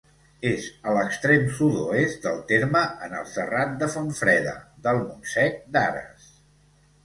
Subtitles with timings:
[0.51, 4.57] És a l'extrem sud-oest del terme, en el serrat de Fontfreda,
[4.89, 6.29] del Montsec d'Ares.